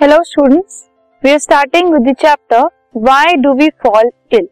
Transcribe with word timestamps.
Hello 0.00 0.16
students 0.24 0.76
we 1.22 1.30
are 1.30 1.38
starting 1.38 1.90
with 1.90 2.06
the 2.06 2.14
chapter, 2.20 2.60
Why 3.06 3.34
do 3.42 3.50
we 3.58 3.66
fall 3.82 4.08
ill? 4.30 4.46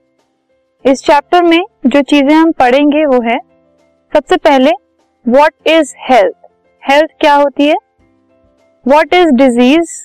इस 0.84 1.02
chapter 1.04 1.42
में 1.42 1.64
जो 1.86 2.02
चीज़ें 2.02 2.34
हम 2.34 2.52
पढ़ेंगे 2.52 3.04
वो 3.06 3.20
है, 3.22 3.38
सबसे 4.12 4.36
पहले 4.36 4.70
व्हाट 5.26 5.68
इज़ 5.68 5.92
हेल्थ 6.10 6.34
हेल्थ 6.82 7.10
क्या 7.20 7.34
होती 7.34 7.66
है? 7.68 7.74
What 8.86 9.14
is 9.14 9.34
disease 9.34 9.96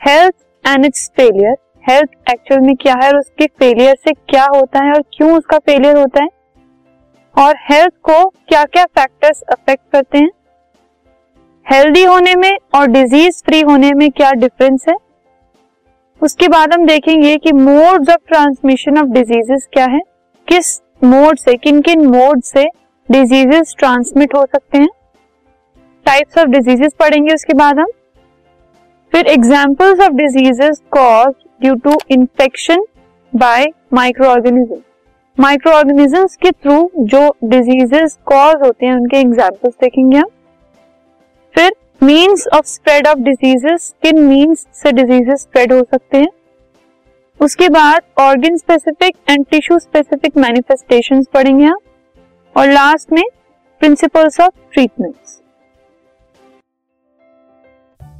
health 0.00 0.34
and 0.64 0.86
its 0.86 1.08
failure 1.16 1.56
health 1.90 2.30
actual 2.32 2.60
में 2.60 2.74
क्या 2.76 2.94
है 3.02 3.08
और 3.08 3.18
उसके 3.18 3.46
फेलियर 3.58 3.96
से 4.04 4.12
क्या 4.12 4.46
होता 4.54 4.84
है 4.84 4.92
और 4.92 5.02
क्यों 5.16 5.36
उसका 5.38 5.58
फेलियर 5.58 5.98
होता 5.98 6.22
है? 6.22 6.28
और 7.34 7.56
हेल्थ 7.70 7.92
को 8.02 8.24
क्या 8.28 8.64
क्या 8.64 8.84
फैक्टर्स 8.84 9.42
अफेक्ट 9.42 9.82
करते 9.92 10.18
हैं? 10.18 10.30
हेल्दी 11.68 12.02
होने 12.04 12.34
में 12.34 12.58
और 12.74 12.86
डिज़ीज़ 12.86 13.42
फ्री 13.46 13.60
होने 13.60 13.92
में 13.92 14.10
क्या 14.10 14.30
डिफरेंस 14.32 14.84
है? 14.88 14.94
उसके 16.22 16.48
बाद 16.48 16.72
हम 16.72 16.86
देखेंगे 16.86 17.36
कि 17.36 17.52
modes 17.52 18.10
of 18.10 18.20
transmission 18.28 18.98
of 18.98 19.06
diseases 19.06 19.68
क्या 19.72 19.84
है। 19.84 20.00
किस 20.48 20.80
मोड 21.04 21.38
से 21.38 21.54
किन 21.54 21.80
किन 21.80 22.06
मोड 22.06 22.40
से 22.42 22.64
डिजीजेस 23.08 23.74
ट्रांसमिट 23.78 24.34
हो 24.34 24.44
सकते 24.46 24.78
हैं? 24.78 24.88
टाइप्स 26.06 26.38
ऑफ़ 26.38 26.46
डिजीजेस 26.46 26.92
पढ़ेंगे 27.00 27.34
उसके 27.34 27.54
बाद 27.54 27.78
हम। 27.78 27.90
फिर 29.12 29.26
examples 29.26 30.00
of 30.00 30.12
diseases 30.12 30.80
cause 30.90 31.32
due 31.60 31.74
to 31.74 31.98
infection 32.10 32.84
by 33.32 33.66
micro 33.92 34.28
organism 34.28 34.80
micro 35.38 35.72
organisms 35.72 36.36
के 36.36 36.50
थ्रू 36.50 36.90
जो 36.96 37.28
डिजीजेस 37.44 38.18
कॉज 38.26 38.56
होते 38.62 38.86
हैं, 38.86 38.94
उनके 38.94 39.16
एग्जाम्पल्स 39.16 39.74
देखेंगे 39.80 40.18
हम। 40.18 40.28
Means 42.08 42.46
of 42.54 42.66
spread 42.66 43.06
of 43.06 43.18
diseases 43.18 43.94
किन 44.02 44.18
मीन्स 44.20 44.66
से 44.74 44.92
डिजीजेस 44.92 45.40
स्प्रेड 45.40 45.72
हो 45.72 45.82
सकते 45.82 46.18
हैं? 46.18 46.28
उसके 47.40 47.68
बाद 47.68 48.02
organ 48.18 48.56
specific 48.56 49.16
and 49.30 49.44
tissue 49.46 49.78
specific 49.78 50.36
manifestations 50.36 51.26
पढ़ेंगे 51.34 51.66
आप 51.66 52.56
और 52.56 52.68
लास्ट 52.68 53.12
में 53.12 53.22
principles 53.80 54.40
of 54.40 54.54
treatments 54.72 55.40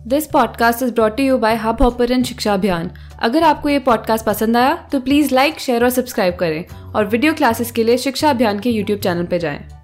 this 0.07 0.27
podcast 0.27 0.83
is 0.83 0.93
brought 0.95 1.21
you 1.21 1.39
by 1.39 1.57
Hubhopper 1.83 2.23
Shiksha 2.23 2.55
Abhiyan 2.55 2.91
अगर 3.23 3.43
आपको 3.43 3.69
ये 3.69 3.79
पॉडकास्ट 3.79 4.27
पसंद 4.27 4.57
आया 4.57 4.75
तो 4.93 5.01
प्लीज़ 5.01 5.35
लाइक 5.35 5.59
शेयर 5.61 5.85
और 5.85 5.91
सब्सक्राइब 5.91 6.37
करें। 6.37 6.93
और 6.95 7.07
वीडियो 7.07 7.35
क्लासेस 7.35 7.71
के 7.71 7.85
लिए 7.85 7.99
शिक्षा 7.99 8.31
अभियान 8.31 8.61
के 8.61 8.71
यूट्यूब 8.71 9.01
चैनल 9.01 9.25
पर 9.25 9.39
जाएँ। 9.39 9.78